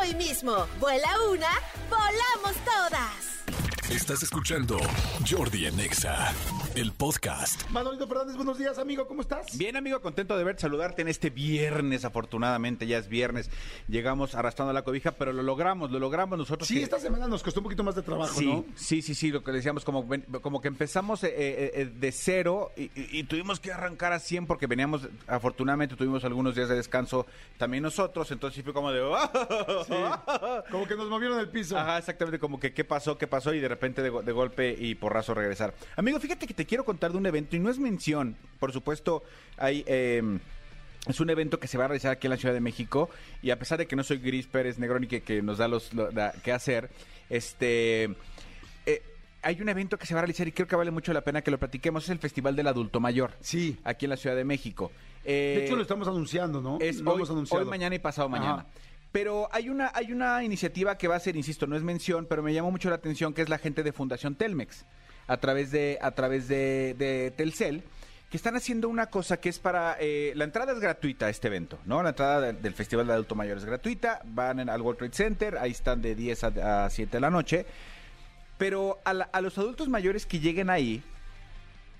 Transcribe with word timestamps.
hoy 0.00 0.14
mismo. 0.14 0.66
Vuela 0.80 1.08
una, 1.30 1.50
volamos 1.88 2.56
todas. 2.64 3.90
Estás 3.90 4.22
escuchando 4.22 4.78
Jordi 5.28 5.66
en 5.66 5.78
Exa, 5.80 6.32
el 6.76 6.92
podcast. 6.92 7.68
Manolito 7.70 8.06
Fernández, 8.06 8.36
buenos 8.36 8.58
días, 8.58 8.76
amigo, 8.78 9.06
¿cómo 9.08 9.22
estás? 9.22 9.56
Bien, 9.56 9.76
amigo, 9.76 10.02
contento 10.02 10.36
de 10.36 10.44
verte, 10.44 10.60
saludarte 10.60 11.00
en 11.00 11.08
este 11.08 11.30
viernes, 11.30 12.04
afortunadamente, 12.04 12.86
ya 12.86 12.98
es 12.98 13.08
viernes. 13.08 13.48
Llegamos 13.88 14.34
arrastrando 14.34 14.74
la 14.74 14.82
cobija, 14.82 15.12
pero 15.12 15.32
lo 15.32 15.42
logramos, 15.42 15.90
lo 15.90 15.98
logramos 15.98 16.38
nosotros. 16.38 16.68
Sí, 16.68 16.74
que- 16.76 16.82
esta 16.82 17.00
semana 17.00 17.28
nos 17.28 17.42
costó 17.42 17.60
un 17.60 17.64
poquito 17.64 17.82
más 17.82 17.94
de 17.94 18.02
trabajo, 18.02 18.38
Sí, 18.38 18.44
¿no? 18.46 18.64
sí, 18.74 19.00
sí, 19.00 19.14
sí, 19.14 19.30
lo 19.30 19.42
que 19.42 19.52
decíamos, 19.52 19.86
como, 19.86 20.06
ven- 20.06 20.26
como 20.42 20.60
que 20.60 20.68
empezamos 20.68 21.24
eh, 21.24 21.28
eh, 21.34 21.70
eh, 21.76 21.84
de 21.86 22.12
cero 22.12 22.70
y, 22.76 22.82
y- 22.94 23.20
y 23.20 23.24
tuvimos 23.24 23.58
que 23.58 23.72
arrancar 23.72 24.12
a 24.12 24.18
100 24.18 24.46
porque 24.46 24.66
veníamos, 24.66 25.08
afortunadamente 25.28 25.96
tuvimos 25.96 26.24
algunos 26.26 26.54
días 26.54 26.68
de 26.68 26.74
descanso 26.76 27.24
también 27.56 27.84
nosotros, 27.84 28.30
entonces 28.32 28.54
sí 28.56 28.62
fue 28.62 28.74
como 28.74 28.92
de... 28.92 29.00
Como 30.70 30.86
que 30.86 30.94
nos 30.96 31.08
movieron 31.08 31.38
el 31.40 31.48
piso. 31.48 31.78
Ajá, 31.78 31.96
exactamente, 31.98 32.38
como 32.38 32.60
que 32.60 32.74
qué 32.74 32.84
pasó, 32.84 33.16
qué 33.16 33.26
pasó 33.26 33.54
y 33.54 33.60
de 33.60 33.68
repente 33.68 34.02
de, 34.02 34.10
de 34.10 34.32
golpe 34.32 34.76
y 34.78 34.94
porrazo 34.94 35.32
regresar. 35.32 35.72
Amigo, 35.96 36.18
fíjate 36.20 36.46
que 36.46 36.52
te 36.54 36.65
quiero 36.66 36.84
contar 36.84 37.12
de 37.12 37.18
un 37.18 37.26
evento 37.26 37.56
y 37.56 37.60
no 37.60 37.70
es 37.70 37.78
mención, 37.78 38.36
por 38.60 38.72
supuesto, 38.72 39.22
hay... 39.56 39.84
eh, 39.86 40.38
es 41.08 41.20
un 41.20 41.30
evento 41.30 41.60
que 41.60 41.68
se 41.68 41.78
va 41.78 41.84
a 41.84 41.88
realizar 41.88 42.10
aquí 42.10 42.26
en 42.26 42.32
la 42.32 42.36
Ciudad 42.36 42.52
de 42.52 42.60
México 42.60 43.08
y 43.40 43.50
a 43.50 43.58
pesar 43.60 43.78
de 43.78 43.86
que 43.86 43.94
no 43.94 44.02
soy 44.02 44.18
Gris 44.18 44.48
Pérez 44.48 44.76
Negroni 44.80 45.06
que, 45.06 45.22
que 45.22 45.40
nos 45.40 45.58
da 45.58 45.68
los 45.68 45.94
lo- 45.94 46.10
da- 46.10 46.32
qué 46.42 46.50
hacer, 46.50 46.90
este 47.30 48.04
eh, 48.86 49.02
hay 49.42 49.60
un 49.60 49.68
evento 49.68 49.98
que 49.98 50.06
se 50.06 50.14
va 50.14 50.20
a 50.20 50.22
realizar 50.22 50.48
y 50.48 50.52
creo 50.52 50.66
que 50.66 50.74
vale 50.74 50.90
mucho 50.90 51.12
la 51.12 51.20
pena 51.20 51.42
que 51.42 51.52
lo 51.52 51.58
platiquemos, 51.58 52.02
es 52.04 52.10
el 52.10 52.18
Festival 52.18 52.56
del 52.56 52.66
Adulto 52.66 52.98
Mayor. 52.98 53.34
Sí. 53.40 53.76
Aquí 53.84 54.06
en 54.06 54.10
la 54.10 54.16
Ciudad 54.16 54.34
de 54.34 54.44
México. 54.44 54.90
Eh, 55.24 55.54
De 55.58 55.64
hecho, 55.66 55.76
lo 55.76 55.82
estamos 55.82 56.08
anunciando, 56.08 56.60
¿no? 56.60 56.78
es 56.80 57.00
lo 57.00 57.12
hoy, 57.12 57.18
hemos 57.18 57.30
anunciado. 57.30 57.62
hoy, 57.62 57.70
mañana 57.70 57.94
y 57.94 58.00
pasado 58.00 58.28
mañana. 58.28 58.54
Ajá. 58.54 58.66
Pero 59.12 59.48
hay 59.52 59.68
una, 59.68 59.92
hay 59.94 60.10
una 60.12 60.42
iniciativa 60.42 60.98
que 60.98 61.06
va 61.06 61.14
a 61.14 61.20
ser, 61.20 61.36
insisto, 61.36 61.68
no 61.68 61.76
es 61.76 61.82
mención, 61.84 62.26
pero 62.28 62.42
me 62.42 62.52
llamó 62.52 62.72
mucho 62.72 62.88
la 62.90 62.96
atención, 62.96 63.32
que 63.32 63.42
es 63.42 63.48
la 63.48 63.58
gente 63.58 63.84
de 63.84 63.92
Fundación 63.92 64.34
Telmex, 64.34 64.84
a 65.26 65.36
través 65.38 65.70
de, 65.70 65.98
a 66.00 66.10
través 66.12 66.48
de, 66.48 66.94
de 66.98 67.32
Telcel, 67.36 67.82
que 68.30 68.36
están 68.36 68.56
haciendo 68.56 68.88
una 68.88 69.06
cosa 69.06 69.36
que 69.38 69.48
es 69.48 69.58
para... 69.58 69.96
eh, 70.00 70.32
la 70.34 70.44
entrada 70.44 70.72
es 70.72 70.80
gratuita 70.80 71.26
a 71.26 71.30
este 71.30 71.46
evento, 71.48 71.78
¿no? 71.84 72.02
La 72.02 72.08
entrada 72.10 72.40
de- 72.40 72.52
del 72.54 72.74
Festival 72.74 73.06
de 73.06 73.12
Adulto 73.12 73.34
Mayor 73.36 73.56
es 73.58 73.64
gratuita, 73.64 74.20
van 74.24 74.68
al 74.68 74.82
World 74.82 74.98
Trade 74.98 75.14
Center, 75.14 75.58
ahí 75.58 75.70
están 75.70 76.02
de 76.02 76.14
10 76.14 76.44
a, 76.44 76.84
a 76.86 76.90
7 76.90 77.10
de 77.16 77.20
la 77.20 77.30
noche, 77.30 77.66
pero 78.58 78.98
a, 79.04 79.12
la- 79.12 79.28
a 79.32 79.40
los 79.40 79.56
adultos 79.58 79.88
mayores 79.88 80.26
que 80.26 80.40
lleguen 80.40 80.70
ahí, 80.70 81.02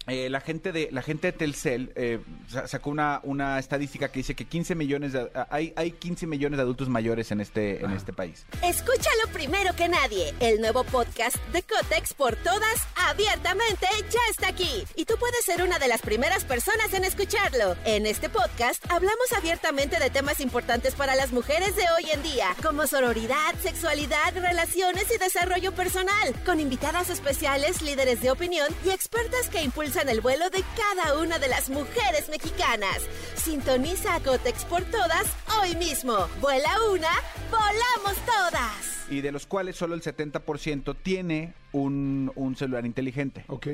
eh, 0.06 0.28
la 0.30 0.40
gente 0.40 0.72
de 0.72 0.88
la 0.92 1.02
gente 1.02 1.28
de 1.28 1.32
Telcel 1.32 1.92
eh, 1.96 2.20
sa- 2.48 2.66
sacó 2.68 2.90
una, 2.90 3.20
una 3.24 3.58
estadística 3.58 4.08
que 4.10 4.20
dice 4.20 4.34
que 4.34 4.44
15 4.44 4.74
millones 4.74 5.12
de, 5.12 5.30
hay, 5.50 5.72
hay 5.76 5.92
15 5.92 6.26
millones 6.26 6.56
de 6.58 6.62
adultos 6.62 6.88
mayores 6.88 7.30
en 7.30 7.40
este 7.40 7.84
en 7.84 7.90
este 7.92 8.12
país. 8.12 8.46
Escúchalo 8.62 9.28
primero 9.32 9.74
que 9.74 9.88
nadie. 9.88 10.34
El 10.40 10.60
nuevo 10.60 10.84
podcast 10.84 11.36
de 11.52 11.62
Cotex 11.62 12.14
por 12.14 12.36
todas, 12.36 12.86
abiertamente, 12.96 13.86
ya 14.10 14.20
está 14.30 14.48
aquí. 14.48 14.84
Y 14.94 15.04
tú 15.06 15.14
puedes 15.18 15.44
ser 15.44 15.62
una 15.62 15.78
de 15.78 15.88
las 15.88 16.02
primeras 16.02 16.44
personas 16.44 16.92
en 16.94 17.04
escucharlo. 17.04 17.76
En 17.84 18.06
este 18.06 18.28
podcast 18.28 18.84
hablamos 18.90 19.32
abiertamente 19.36 19.98
de 19.98 20.10
temas 20.10 20.40
importantes 20.40 20.94
para 20.94 21.14
las 21.16 21.32
mujeres 21.32 21.74
de 21.76 21.84
hoy 21.96 22.10
en 22.12 22.22
día, 22.22 22.54
como 22.62 22.86
sororidad, 22.86 23.54
sexualidad, 23.62 24.34
relaciones 24.34 25.06
y 25.14 25.18
desarrollo 25.18 25.72
personal, 25.72 26.34
con 26.44 26.60
invitadas 26.60 27.10
especiales, 27.10 27.82
líderes 27.82 28.20
de 28.20 28.30
opinión 28.30 28.68
y 28.84 28.90
expertas 28.90 29.48
que 29.48 29.62
impulsan 29.62 29.95
el 30.02 30.20
vuelo 30.20 30.50
de 30.50 30.62
cada 30.76 31.18
una 31.18 31.38
de 31.38 31.48
las 31.48 31.70
mujeres 31.70 32.28
mexicanas. 32.28 32.98
Sintoniza 33.34 34.14
a 34.14 34.20
Cotex 34.20 34.64
por 34.66 34.82
todas 34.84 35.26
hoy 35.60 35.74
mismo. 35.76 36.28
Vuela 36.40 36.70
una, 36.92 37.08
volamos 37.50 38.16
todas. 38.26 39.06
Y 39.08 39.22
de 39.22 39.32
los 39.32 39.46
cuales 39.46 39.76
solo 39.76 39.94
el 39.94 40.02
70% 40.02 40.94
tiene 41.02 41.54
un, 41.72 42.30
un 42.34 42.56
celular 42.56 42.84
inteligente. 42.84 43.44
Ok. 43.48 43.68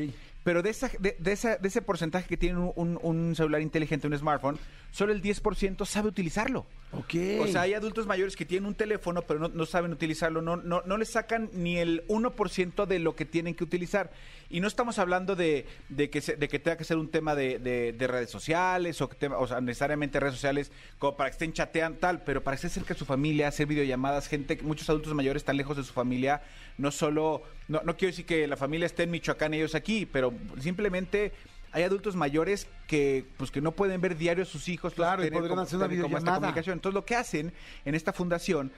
Pero 0.45 0.63
de, 0.63 0.71
esa, 0.71 0.91
de, 0.99 1.17
de 1.19 1.33
esa- 1.33 1.57
de 1.57 1.69
ese 1.69 1.83
porcentaje 1.83 2.27
que 2.29 2.37
tiene 2.37 2.59
un, 2.59 2.73
un- 2.75 2.99
un 3.03 3.35
celular 3.37 3.61
inteligente, 3.63 4.07
un 4.09 4.19
smartphone, 4.19 4.59
solo 4.91 5.13
el 5.13 5.23
10% 5.23 5.85
sabe 5.87 6.09
utilizarlo. 6.09 6.67
Ok. 6.93 7.15
O 7.41 7.47
sea, 7.47 7.63
hay 7.63 7.73
adultos 7.75 8.07
mayores 8.07 8.37
que 8.37 8.45
tienen 8.45 8.67
un 8.67 8.75
teléfono, 8.75 9.23
pero 9.23 9.41
no, 9.41 9.49
no 9.49 9.65
saben 9.67 9.93
utilizarlo, 9.93 10.43
no, 10.43 10.57
no, 10.57 10.83
no 10.85 10.97
le 10.99 11.05
sacan 11.07 11.49
ni 11.55 11.79
el 11.79 12.05
1% 12.09 12.85
de 12.87 12.99
lo 12.99 13.15
que 13.17 13.25
tienen 13.25 13.55
que 13.55 13.65
utilizar. 13.65 14.11
Y 14.51 14.61
no 14.61 14.69
estamos 14.69 14.99
hablando 14.99 15.35
de, 15.35 15.65
de 15.89 16.11
que, 16.11 16.21
se- 16.21 16.37
de 16.37 16.49
que 16.49 16.59
tenga 16.59 16.77
que 16.77 16.85
ser 16.85 16.99
un 16.99 17.09
tema 17.09 17.35
de, 17.35 17.59
de- 17.59 17.93
de 17.93 18.07
redes 18.09 18.29
sociales, 18.31 19.01
o, 19.01 19.09
que 19.09 19.17
tema- 19.17 19.39
o 19.39 19.47
sea, 19.47 19.61
necesariamente 19.63 20.19
redes 20.21 20.35
sociales 20.35 20.71
como 20.99 21.17
para 21.17 21.31
que 21.31 21.35
estén 21.35 21.53
chateando 21.55 21.99
tal, 22.01 22.23
pero 22.25 22.43
para 22.43 22.57
que 22.57 22.67
esté 22.67 22.81
cerca 22.81 22.93
de 22.95 22.99
su 22.99 23.07
familia, 23.07 23.49
hacer 23.49 23.67
videollamadas, 23.67 24.27
gente, 24.29 24.59
muchos 24.63 24.91
adultos 24.91 25.15
mayores 25.15 25.41
están 25.43 25.57
lejos 25.57 25.77
de 25.77 25.85
su 25.85 25.93
familia, 25.95 26.43
no 26.77 26.91
solo, 26.91 27.43
no, 27.69 27.81
no 27.85 27.97
quiero 27.97 28.13
decir 28.13 28.27
que 28.27 28.47
la 28.47 28.57
familia 28.59 28.85
esté 28.87 29.05
en 29.05 29.11
Michoacán 29.13 29.55
y 29.55 29.59
ellos 29.59 29.75
aquí, 29.75 30.05
pero 30.05 30.32
simplemente... 30.61 31.33
Hay 31.75 31.85
adultos 31.85 32.17
mayores 32.17 32.69
que 32.87 33.25
pues 33.39 33.51
que 33.51 33.63
no 33.63 33.73
pueden 33.73 34.03
ver 34.03 34.19
diario 34.19 34.43
a 34.43 34.47
sus 34.47 34.69
hijos. 34.69 34.93
Claro, 34.93 35.25
y 35.25 35.31
podrían 35.31 35.59
hacer 35.59 35.79
una 35.79 35.89
comunicación. 35.89 36.75
Entonces 36.75 36.93
lo 36.93 37.07
que 37.07 37.17
hacen 37.17 37.55
en 37.87 37.95
esta 37.95 38.13
fundación 38.13 38.71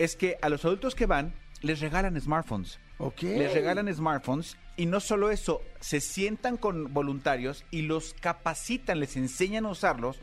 es 0.00 0.16
que 0.16 0.36
a 0.42 0.48
los 0.48 0.64
adultos 0.64 0.96
que 0.96 1.06
van 1.06 1.32
les 1.62 1.78
regalan 1.78 2.20
smartphones. 2.20 2.80
Les 3.22 3.54
regalan 3.54 3.94
smartphones 3.94 4.56
y 4.76 4.86
no 4.86 4.98
solo 4.98 5.30
eso, 5.30 5.62
se 5.78 6.00
sientan 6.00 6.56
con 6.56 6.92
voluntarios 6.92 7.64
y 7.70 7.82
los 7.82 8.14
capacitan, 8.14 8.98
les 8.98 9.16
enseñan 9.16 9.66
a 9.66 9.70
usarlos 9.70 10.18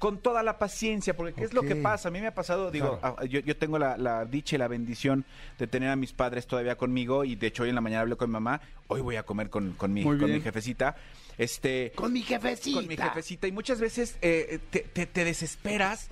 con 0.00 0.18
toda 0.18 0.42
la 0.42 0.58
paciencia, 0.58 1.14
porque 1.16 1.34
¿qué 1.34 1.44
es 1.44 1.52
lo 1.52 1.62
que 1.62 1.76
pasa? 1.76 2.08
A 2.08 2.10
mí 2.10 2.20
me 2.20 2.26
ha 2.26 2.34
pasado, 2.34 2.72
digo, 2.72 2.98
Claro. 2.98 3.16
ah, 3.20 3.24
yo, 3.26 3.38
yo 3.40 3.56
tengo 3.56 3.78
la, 3.78 3.96
la 3.96 4.24
dicha 4.24 4.56
y 4.56 4.58
la 4.58 4.66
bendición 4.66 5.24
de 5.58 5.68
tener 5.68 5.90
a 5.90 5.94
mis 5.94 6.12
padres 6.12 6.46
todavía 6.48 6.74
conmigo 6.76 7.22
y 7.24 7.36
de 7.36 7.46
hecho 7.46 7.62
hoy 7.62 7.68
en 7.68 7.76
la 7.76 7.80
mañana 7.80 8.00
hablé 8.02 8.16
con 8.16 8.28
mi 8.30 8.32
mamá, 8.32 8.60
hoy 8.88 9.00
voy 9.02 9.14
a 9.16 9.22
comer 9.22 9.48
con, 9.50 9.72
con, 9.74 9.92
mi, 9.92 10.02
con 10.02 10.18
mi 10.32 10.40
jefecita. 10.40 10.96
Este, 11.38 11.92
Con 11.94 12.12
mi 12.12 12.22
jefecita. 12.22 12.78
con 12.80 12.88
mi 12.88 12.96
jefecita 12.96 13.46
y 13.46 13.52
muchas 13.52 13.78
veces 13.80 14.16
eh, 14.20 14.58
te, 14.70 14.80
te- 14.80 15.06
te 15.06 15.24
desesperas 15.24 16.08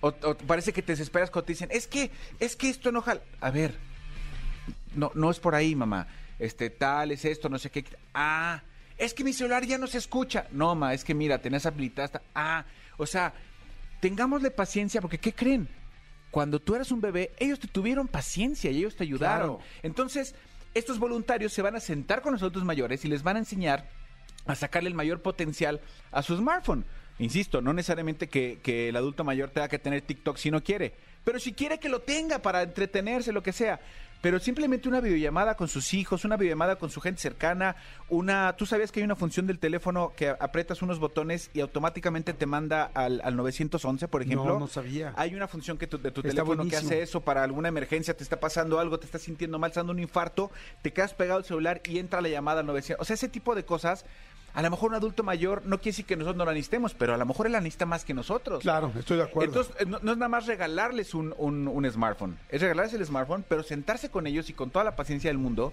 o, 0.00 0.08
o 0.08 0.36
parece 0.36 0.72
que 0.72 0.82
te 0.82 0.92
desesperas 0.92 1.30
cuando 1.30 1.46
te 1.46 1.52
dicen 1.54 1.68
es 1.72 1.86
que 1.86 2.10
es 2.40 2.56
que 2.56 2.68
esto 2.70 2.92
no 2.92 3.02
jala 3.02 3.20
a 3.40 3.50
ver 3.50 3.74
no 4.94 5.10
no 5.14 5.30
es 5.30 5.38
por 5.38 5.54
ahí 5.54 5.74
mamá 5.74 6.06
este 6.38 6.70
tal 6.70 7.10
es 7.12 7.24
esto 7.24 7.48
no 7.48 7.58
sé 7.58 7.70
qué 7.70 7.84
ah 8.14 8.62
es 9.04 9.14
que 9.14 9.24
mi 9.24 9.32
celular 9.32 9.64
ya 9.64 9.78
no 9.78 9.86
se 9.86 9.98
escucha 9.98 10.46
no 10.52 10.74
ma 10.74 10.94
es 10.94 11.02
que 11.04 11.14
mira 11.14 11.38
tenés 11.40 11.66
habilitada 11.66 12.06
esta- 12.06 12.22
ah 12.34 12.64
o 12.96 13.06
sea 13.06 13.32
tengámosle 14.00 14.50
paciencia 14.50 15.00
porque 15.00 15.18
qué 15.18 15.32
creen 15.32 15.68
cuando 16.30 16.60
tú 16.60 16.74
eras 16.74 16.90
un 16.92 17.00
bebé 17.00 17.32
ellos 17.38 17.58
te 17.58 17.68
tuvieron 17.68 18.08
paciencia 18.08 18.70
y 18.70 18.78
ellos 18.78 18.96
te 18.96 19.04
ayudaron 19.04 19.56
Claro. 19.56 19.70
entonces 19.82 20.34
estos 20.74 20.98
voluntarios 20.98 21.52
se 21.52 21.62
van 21.62 21.76
a 21.76 21.80
sentar 21.80 22.22
con 22.22 22.32
los 22.32 22.40
adultos 22.42 22.64
mayores 22.64 23.04
y 23.04 23.08
les 23.08 23.22
van 23.22 23.36
a 23.36 23.40
enseñar 23.40 23.88
a 24.46 24.54
sacarle 24.54 24.88
el 24.88 24.94
mayor 24.94 25.20
potencial 25.22 25.80
a 26.10 26.22
su 26.22 26.36
smartphone. 26.36 26.84
Insisto, 27.18 27.60
no 27.60 27.72
necesariamente 27.74 28.28
que, 28.28 28.58
que 28.62 28.88
el 28.88 28.96
adulto 28.96 29.22
mayor 29.22 29.50
tenga 29.50 29.68
que 29.68 29.78
tener 29.78 30.00
TikTok 30.00 30.36
si 30.38 30.50
no 30.50 30.64
quiere, 30.64 30.94
pero 31.24 31.38
si 31.38 31.52
quiere 31.52 31.78
que 31.78 31.88
lo 31.88 32.00
tenga 32.00 32.38
para 32.40 32.62
entretenerse, 32.62 33.32
lo 33.32 33.42
que 33.42 33.52
sea. 33.52 33.80
Pero 34.20 34.38
simplemente 34.38 34.88
una 34.88 35.00
videollamada 35.00 35.56
con 35.56 35.66
sus 35.66 35.94
hijos, 35.94 36.24
una 36.24 36.36
videollamada 36.36 36.76
con 36.76 36.90
su 36.90 37.00
gente 37.00 37.20
cercana, 37.20 37.74
una... 38.08 38.54
¿Tú 38.56 38.66
sabías 38.66 38.92
que 38.92 39.00
hay 39.00 39.04
una 39.04 39.16
función 39.16 39.48
del 39.48 39.58
teléfono 39.58 40.12
que 40.14 40.28
aprietas 40.28 40.80
unos 40.80 41.00
botones 41.00 41.50
y 41.54 41.60
automáticamente 41.60 42.32
te 42.32 42.46
manda 42.46 42.84
al, 42.94 43.20
al 43.24 43.34
911, 43.34 44.06
por 44.06 44.22
ejemplo? 44.22 44.44
No, 44.44 44.60
no 44.60 44.66
sabía. 44.68 45.12
Hay 45.16 45.34
una 45.34 45.48
función 45.48 45.76
que 45.76 45.88
tu- 45.88 45.98
de 46.00 46.12
tu 46.12 46.20
Está 46.20 46.30
teléfono 46.44 46.62
que 46.70 46.76
hace 46.76 47.02
eso 47.02 47.22
para 47.22 47.42
alguna 47.42 47.66
emergencia, 47.66 48.16
te 48.16 48.22
está 48.22 48.38
pasando 48.38 48.78
algo, 48.78 49.00
te 49.00 49.06
estás 49.06 49.22
sintiendo 49.22 49.58
mal, 49.58 49.70
estás 49.72 49.80
dando 49.82 49.92
un 49.94 49.98
infarto, 49.98 50.52
te 50.82 50.92
quedas 50.92 51.14
pegado 51.14 51.38
al 51.38 51.44
celular 51.44 51.80
y 51.84 51.98
entra 51.98 52.20
la 52.20 52.28
llamada 52.28 52.60
al 52.60 52.66
911. 52.66 53.02
O 53.02 53.04
sea, 53.04 53.14
ese 53.14 53.28
tipo 53.28 53.56
de 53.56 53.64
cosas 53.64 54.04
A 54.54 54.60
lo 54.62 54.70
mejor 54.70 54.90
un 54.90 54.96
adulto 54.96 55.22
mayor 55.22 55.62
no 55.64 55.78
quiere 55.78 55.92
decir 55.92 56.04
que 56.04 56.14
nosotros 56.16 56.36
no 56.36 56.44
la 56.44 56.52
necesitemos, 56.52 56.92
pero 56.94 57.14
a 57.14 57.16
lo 57.16 57.24
mejor 57.24 57.46
él 57.46 57.52
la 57.52 57.60
necesita 57.60 57.86
más 57.86 58.04
que 58.04 58.12
nosotros. 58.14 58.60
Claro, 58.62 58.92
estoy 58.98 59.16
de 59.16 59.22
acuerdo. 59.22 59.48
Entonces, 59.60 59.74
eh, 59.80 59.86
no, 59.86 59.98
no 60.02 60.12
es 60.12 60.18
nada 60.18 60.28
más 60.28 60.46
regalarles 60.46 61.14
un, 61.14 61.34
un- 61.38 61.68
un 61.68 61.90
smartphone, 61.90 62.38
es 62.50 62.60
regalarles 62.60 62.92
el 62.94 63.04
smartphone, 63.06 63.44
pero 63.48 63.62
sentarse 63.62 64.10
con 64.10 64.26
ellos 64.26 64.50
y 64.50 64.52
con 64.52 64.70
toda 64.70 64.84
la 64.84 64.94
paciencia 64.94 65.30
del 65.30 65.38
mundo, 65.38 65.72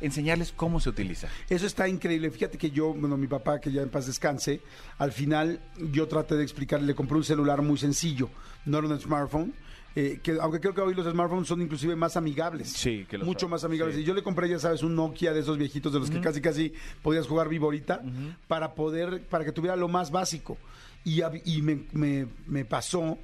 enseñarles 0.00 0.52
cómo 0.52 0.78
se 0.78 0.90
utiliza. 0.90 1.28
Eso 1.48 1.66
está 1.66 1.88
increíble. 1.88 2.30
Fíjate 2.30 2.56
que 2.58 2.70
yo, 2.70 2.92
bueno, 2.94 3.16
mi 3.16 3.26
papá, 3.26 3.60
que 3.60 3.72
ya 3.72 3.82
en 3.82 3.88
paz 3.88 4.06
descanse, 4.06 4.60
al 4.98 5.10
final 5.12 5.60
yo 5.90 6.06
traté 6.06 6.36
de 6.36 6.42
explicarle, 6.44 6.86
le 6.86 6.94
compré 6.94 7.16
un 7.16 7.24
celular 7.24 7.62
muy 7.62 7.78
sencillo, 7.78 8.28
no 8.64 8.78
era 8.78 8.86
un 8.88 9.00
smartphone. 9.00 9.54
Eh, 10.00 10.20
que 10.22 10.38
aunque 10.40 10.60
creo 10.60 10.74
que 10.74 10.80
hoy 10.80 10.94
los 10.94 11.06
smartphones 11.10 11.48
son 11.48 11.60
inclusive 11.60 11.96
más 11.96 12.16
amigables. 12.16 12.68
Sí, 12.70 13.04
que 13.08 13.18
lo 13.18 13.24
Mucho 13.24 13.40
son, 13.46 13.50
más 13.50 13.64
amigables. 13.64 13.96
sí. 13.96 14.02
Y 14.02 14.04
yo 14.04 14.14
le 14.14 14.22
compré, 14.22 14.48
ya 14.48 14.58
sabes, 14.58 14.82
un 14.84 14.94
Nokia 14.94 15.32
de 15.32 15.40
esos 15.40 15.58
viejitos 15.58 15.92
de 15.92 15.98
los 15.98 16.08
que 16.10 16.20
casi 16.20 16.40
casi 16.40 16.72
podías 17.02 17.26
jugar 17.26 17.48
vivo 17.48 17.64
ahorita 17.66 18.02
para 18.46 18.74
poder, 18.74 19.22
para 19.28 19.44
que 19.44 19.50
tuviera 19.52 19.74
lo 19.76 19.88
más 19.88 20.10
básico. 20.10 20.56
Y, 21.04 21.62
me, 21.62 21.86
me- 21.92 22.26
me 22.46 22.64
pasó 22.64 23.18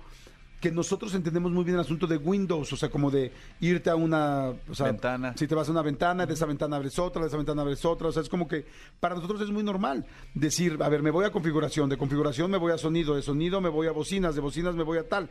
que 0.61 0.71
nosotros 0.73 1.15
entendemos 1.15 1.53
muy 1.53 1.63
bien 1.63 1.75
el 1.75 1.83
asunto 1.83 2.07
de 2.07 2.17
Windows, 2.17 2.73
o 2.73 2.77
sea, 2.77 2.89
como 2.89 3.11
de 3.11 3.31
irte 3.61 3.91
a 3.91 3.97
una 3.97 4.47
o 4.69 4.75
sea, 4.75 4.87
Ventana. 4.87 5.35
Si 5.37 5.47
te 5.47 5.55
vas 5.55 5.69
a 5.69 5.73
una 5.73 5.83
ventana, 5.83 6.25
de 6.25 6.33
esa 6.33 6.47
ventana 6.47 6.77
abres 6.77 6.99
otra, 6.99 7.21
de 7.21 7.29
esa 7.29 7.37
ventana 7.37 7.61
abres 7.61 7.85
otra, 7.85 8.09
o 8.09 8.13
sea, 8.13 8.23
es 8.23 8.31
como 8.31 8.49
que 8.49 8.65
para 8.99 9.15
nosotros 9.15 9.43
es 9.43 9.51
muy 9.51 9.63
normal 9.63 10.07
decir, 10.33 10.79
a 10.81 10.89
ver, 10.89 11.03
me 11.03 11.11
voy 11.11 11.27
a 11.27 11.31
configuración, 11.31 11.91
de 11.91 11.99
configuración 11.99 12.51
me 12.51 12.57
voy 12.57 12.73
a 12.73 12.79
sonido, 12.79 13.15
de 13.15 13.21
sonido 13.21 13.61
me 13.61 13.69
voy 13.69 13.87
a 13.89 13.93
bocinas, 13.93 14.35
de 14.35 14.41
bocinas 14.41 14.75
me 14.75 14.83
voy 14.85 14.97
a 14.99 15.07
tal. 15.07 15.29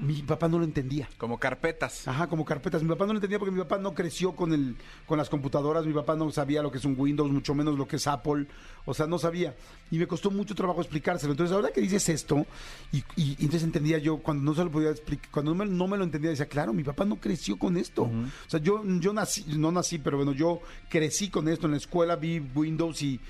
Mi 0.00 0.22
papá 0.22 0.48
no 0.48 0.58
lo 0.58 0.64
entendía. 0.64 1.08
Como 1.18 1.38
carpetas. 1.38 2.08
Ajá, 2.08 2.26
como 2.28 2.44
carpetas. 2.44 2.82
Mi 2.82 2.88
papá 2.88 3.04
no 3.06 3.12
lo 3.12 3.18
entendía 3.18 3.38
porque 3.38 3.52
mi 3.54 3.60
papá 3.60 3.78
no 3.78 3.94
creció 3.94 4.32
con 4.34 4.52
el, 4.52 4.76
con 5.06 5.18
las 5.18 5.28
computadoras, 5.28 5.84
mi 5.86 5.92
papá 5.92 6.16
no 6.16 6.30
sabía 6.30 6.62
lo 6.62 6.70
que 6.70 6.78
es 6.78 6.84
un 6.84 6.94
Windows, 6.98 7.30
mucho 7.30 7.54
menos 7.54 7.76
lo 7.78 7.86
que 7.86 7.96
es 7.96 8.06
Apple, 8.06 8.46
o 8.86 8.94
sea, 8.94 9.06
no 9.06 9.18
sabía. 9.18 9.54
Y 9.90 9.98
me 9.98 10.06
costó 10.06 10.30
mucho 10.30 10.54
trabajo 10.54 10.80
explicárselo. 10.80 11.32
Entonces, 11.32 11.54
ahora 11.54 11.70
que 11.70 11.80
dices 11.80 12.08
esto, 12.08 12.46
y, 12.92 12.98
y- 13.16 13.30
y 13.32 13.44
entonces 13.44 13.62
entendía 13.64 13.98
yo, 13.98 14.18
cuando 14.18 14.42
no 14.42 14.54
se 14.54 14.64
lo 14.64 14.70
podía 14.70 14.90
explicar, 14.90 15.30
cuando 15.30 15.52
no 15.54 15.64
me, 15.64 15.70
no 15.70 15.86
me 15.86 15.96
lo 15.98 16.04
entendía, 16.04 16.30
decía, 16.30 16.46
claro, 16.46 16.72
mi 16.72 16.82
papá 16.84 17.04
no 17.04 17.16
creció 17.16 17.58
con 17.58 17.76
esto. 17.76 18.04
O 18.04 18.50
sea, 18.50 18.60
yo, 18.60 18.82
yo 19.00 19.12
nací, 19.12 19.44
no 19.58 19.70
nací, 19.70 19.98
pero 19.98 20.16
bueno, 20.16 20.32
yo 20.32 20.60
crecí 20.88 21.28
con 21.28 21.46
esto 21.48 21.66
en 21.66 21.72
la 21.72 21.76
escuela, 21.78 22.16
vi 22.16 22.40
Windows 22.54 23.02
y 23.02 23.20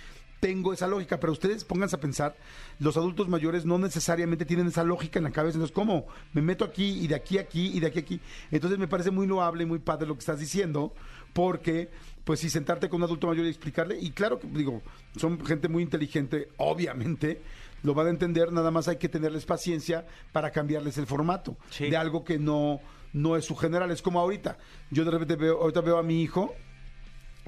tengo 0.41 0.73
esa 0.73 0.87
lógica, 0.87 1.21
pero 1.21 1.33
ustedes 1.33 1.65
pónganse 1.65 1.97
a 1.97 2.01
pensar, 2.01 2.35
los 2.79 2.97
adultos 2.97 3.29
mayores 3.29 3.67
no 3.67 3.79
necesariamente 3.79 4.47
tienen 4.47 4.67
esa 4.69 4.83
lógica 4.85 5.19
en 5.19 5.25
la 5.25 5.31
cabeza, 5.31 5.57
entonces, 5.57 5.75
¿cómo? 5.75 6.07
Me 6.33 6.41
meto 6.41 6.65
aquí 6.65 6.99
y 7.03 7.07
de 7.07 7.15
aquí 7.15 7.39
a 7.39 7.43
aquí 7.43 7.71
y 7.75 7.81
de 7.81 7.87
aquí 7.89 7.99
a 7.99 8.03
aquí. 8.03 8.21
Entonces 8.51 8.79
me 8.79 8.89
parece 8.89 9.11
muy 9.11 9.27
loable 9.27 9.65
y 9.65 9.67
muy 9.67 9.79
padre 9.79 10.07
lo 10.07 10.15
que 10.15 10.21
estás 10.21 10.41
diciendo, 10.41 10.95
porque, 11.35 11.91
pues, 12.25 12.41
si 12.41 12.49
sentarte 12.51 12.89
con 12.89 12.99
un 13.01 13.05
adulto 13.05 13.27
mayor 13.27 13.45
y 13.45 13.51
explicarle, 13.51 13.99
y 14.01 14.11
claro 14.13 14.41
que, 14.41 14.47
digo, 14.49 14.83
son 15.17 15.45
gente 15.45 15.69
muy 15.69 15.83
inteligente, 15.83 16.49
obviamente, 16.57 17.43
lo 17.83 17.95
van 17.95 18.07
a 18.09 18.11
entender, 18.11 18.51
nada 18.53 18.71
más 18.71 18.89
hay 18.89 18.97
que 18.97 19.09
tenerles 19.09 19.45
paciencia 19.47 20.07
para 20.33 20.51
cambiarles 20.51 20.99
el 20.99 21.07
formato 21.07 21.57
Sí. 21.71 21.89
de 21.91 21.97
algo 21.97 22.25
que 22.25 22.39
no, 22.39 22.81
no 23.13 23.37
es 23.37 23.45
su 23.45 23.57
general, 23.57 23.91
es 23.91 24.03
como 24.03 24.21
ahorita. 24.21 24.59
Yo 24.91 25.05
de 25.05 25.11
repente 25.11 25.37
veo, 25.37 25.61
ahorita 25.61 25.81
veo 25.83 25.99
a 25.99 26.03
mi 26.03 26.23
hijo, 26.23 26.55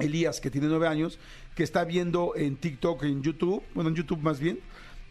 Elías, 0.02 0.40
que 0.40 0.50
tiene 0.50 0.66
nueve 0.66 0.86
años, 0.88 1.18
que 1.54 1.62
está 1.62 1.84
viendo 1.84 2.34
en 2.36 2.56
TikTok, 2.56 3.04
en 3.04 3.22
YouTube, 3.22 3.62
bueno, 3.74 3.90
en 3.90 3.96
YouTube 3.96 4.20
más 4.20 4.40
bien, 4.40 4.60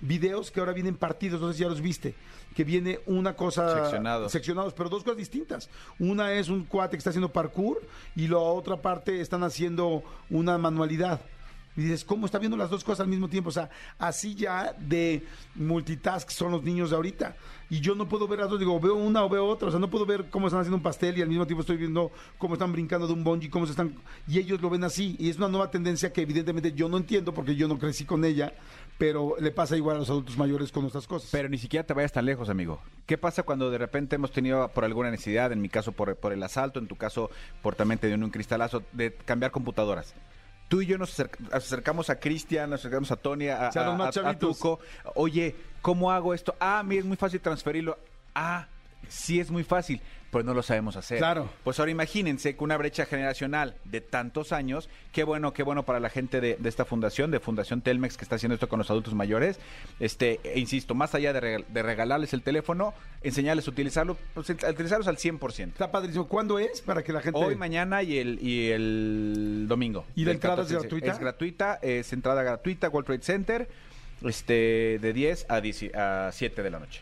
videos 0.01 0.51
que 0.51 0.59
ahora 0.59 0.73
vienen 0.73 0.95
partidos, 0.95 1.41
no 1.41 1.47
sé 1.49 1.57
si 1.57 1.63
ya 1.63 1.69
los 1.69 1.81
viste, 1.81 2.15
que 2.55 2.63
viene 2.63 2.99
una 3.05 3.35
cosa... 3.35 3.81
Seccionados. 3.81 4.31
Seccionados, 4.31 4.73
pero 4.73 4.89
dos 4.89 5.03
cosas 5.03 5.17
distintas. 5.17 5.69
Una 5.99 6.33
es 6.33 6.49
un 6.49 6.65
cuate 6.65 6.91
que 6.91 6.97
está 6.97 7.11
haciendo 7.11 7.31
parkour 7.31 7.81
y 8.15 8.27
la 8.27 8.39
otra 8.39 8.81
parte 8.81 9.21
están 9.21 9.43
haciendo 9.43 10.03
una 10.29 10.57
manualidad. 10.57 11.21
Y 11.75 11.81
dices, 11.81 12.03
¿cómo 12.03 12.25
está 12.25 12.37
viendo 12.37 12.57
las 12.57 12.69
dos 12.69 12.83
cosas 12.83 13.01
al 13.01 13.07
mismo 13.07 13.29
tiempo? 13.29 13.49
O 13.49 13.53
sea, 13.53 13.69
así 13.97 14.35
ya 14.35 14.73
de 14.77 15.23
multitask 15.55 16.29
son 16.29 16.51
los 16.51 16.63
niños 16.63 16.89
de 16.89 16.97
ahorita. 16.97 17.35
Y 17.69 17.79
yo 17.79 17.95
no 17.95 18.09
puedo 18.09 18.27
ver 18.27 18.39
las 18.39 18.49
dos, 18.49 18.59
digo, 18.59 18.77
veo 18.81 18.95
una 18.95 19.23
o 19.23 19.29
veo 19.29 19.47
otra. 19.47 19.69
O 19.69 19.71
sea, 19.71 19.79
no 19.79 19.89
puedo 19.89 20.05
ver 20.05 20.29
cómo 20.29 20.47
están 20.47 20.59
haciendo 20.59 20.75
un 20.75 20.83
pastel 20.83 21.17
y 21.17 21.21
al 21.21 21.29
mismo 21.29 21.45
tiempo 21.45 21.61
estoy 21.61 21.77
viendo 21.77 22.11
cómo 22.37 22.55
están 22.55 22.73
brincando 22.73 23.07
de 23.07 23.13
un 23.13 23.23
bungee, 23.23 23.49
cómo 23.49 23.65
se 23.65 23.71
están... 23.71 23.95
Y 24.27 24.39
ellos 24.39 24.61
lo 24.61 24.69
ven 24.69 24.83
así. 24.83 25.15
Y 25.17 25.29
es 25.29 25.37
una 25.37 25.47
nueva 25.47 25.71
tendencia 25.71 26.11
que 26.11 26.21
evidentemente 26.21 26.73
yo 26.73 26.89
no 26.89 26.97
entiendo 26.97 27.33
porque 27.33 27.55
yo 27.55 27.69
no 27.69 27.79
crecí 27.79 28.03
con 28.03 28.25
ella, 28.25 28.53
pero 28.97 29.35
le 29.39 29.51
pasa 29.51 29.77
igual 29.77 29.95
a 29.95 29.99
los 29.99 30.09
adultos 30.09 30.37
mayores 30.37 30.73
con 30.73 30.83
nuestras 30.83 31.07
cosas. 31.07 31.29
Pero 31.31 31.47
ni 31.47 31.57
siquiera 31.57 31.85
te 31.85 31.93
vayas 31.93 32.11
tan 32.11 32.25
lejos, 32.25 32.49
amigo. 32.49 32.81
¿Qué 33.05 33.17
pasa 33.17 33.43
cuando 33.43 33.71
de 33.71 33.77
repente 33.77 34.17
hemos 34.17 34.33
tenido 34.33 34.67
por 34.67 34.83
alguna 34.83 35.09
necesidad, 35.09 35.53
en 35.53 35.61
mi 35.61 35.69
caso 35.69 35.93
por, 35.93 36.17
por 36.17 36.33
el 36.33 36.43
asalto, 36.43 36.79
en 36.79 36.87
tu 36.87 36.97
caso 36.97 37.29
por 37.61 37.75
también 37.75 37.99
te 37.99 38.07
dio 38.07 38.17
un 38.17 38.29
cristalazo, 38.31 38.83
de 38.91 39.13
cambiar 39.13 39.51
computadoras? 39.51 40.13
Tú 40.71 40.81
y 40.81 40.85
yo 40.85 40.97
nos 40.97 41.19
acerc- 41.19 41.49
acercamos 41.51 42.09
a 42.09 42.17
Cristian, 42.17 42.69
nos 42.69 42.79
acercamos 42.79 43.11
a 43.11 43.17
Tony, 43.17 43.49
a, 43.49 43.67
a-. 43.67 43.71
Tuco. 44.39 44.79
Oye, 45.15 45.53
¿cómo 45.81 46.09
hago 46.13 46.33
esto? 46.33 46.55
Ah, 46.61 46.81
mira, 46.85 47.01
es 47.01 47.05
muy 47.05 47.17
fácil 47.17 47.41
transferirlo. 47.41 47.99
Ah, 48.33 48.67
sí 49.07 49.39
es 49.39 49.51
muy 49.51 49.63
fácil, 49.63 50.01
pero 50.31 50.45
no 50.45 50.53
lo 50.53 50.63
sabemos 50.63 50.95
hacer. 50.95 51.17
Claro. 51.17 51.49
Pues 51.65 51.77
ahora 51.79 51.91
imagínense 51.91 52.55
que 52.55 52.63
una 52.63 52.77
brecha 52.77 53.05
generacional 53.05 53.75
de 53.83 53.99
tantos 53.99 54.53
años, 54.53 54.87
qué 55.11 55.25
bueno, 55.25 55.51
qué 55.51 55.61
bueno 55.63 55.83
para 55.83 55.99
la 55.99 56.09
gente 56.09 56.39
de, 56.39 56.55
de 56.57 56.69
esta 56.69 56.85
fundación, 56.85 57.31
de 57.31 57.41
Fundación 57.41 57.81
Telmex, 57.81 58.15
que 58.15 58.23
está 58.23 58.37
haciendo 58.37 58.53
esto 58.53 58.69
con 58.69 58.79
los 58.79 58.89
adultos 58.89 59.13
mayores. 59.13 59.59
Este, 59.99 60.39
e 60.45 60.57
insisto, 60.59 60.95
más 60.95 61.13
allá 61.15 61.33
de, 61.33 61.41
regal- 61.41 61.65
de 61.67 61.83
regalarles 61.83 62.31
el 62.33 62.43
teléfono, 62.43 62.93
enseñarles 63.23 63.67
a 63.67 63.71
utilizarlo, 63.71 64.17
pues, 64.33 64.49
a 64.49 64.69
utilizarlos 64.69 65.07
al 65.09 65.17
100%. 65.17 65.67
Está 65.67 65.91
padrísimo. 65.91 66.27
¿Cuándo 66.29 66.59
es? 66.59 66.79
Para 66.79 67.03
que 67.03 67.11
la 67.11 67.19
gente... 67.21 67.37
Hoy, 67.37 67.55
mañana 67.55 68.01
y 68.01 68.17
el, 68.17 68.39
y 68.41 68.69
el 68.71 69.65
domingo. 69.67 70.05
¿Y 70.15 70.23
la 70.23 70.31
entrada 70.31 70.61
es 70.61 70.69
14. 70.69 70.87
gratuita? 70.87 71.11
Es 71.11 71.19
gratuita, 71.19 71.79
es 71.81 72.13
entrada 72.13 72.41
gratuita, 72.43 72.87
World 72.87 73.07
Trade 73.07 73.23
Center, 73.23 73.69
este, 74.23 74.97
de 75.01 75.11
10 75.13 75.47
a, 75.49 75.59
10 75.59 75.93
a 75.95 76.29
7 76.31 76.63
de 76.63 76.69
la 76.69 76.79
noche. 76.79 77.01